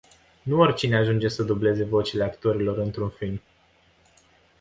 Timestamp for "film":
3.09-3.41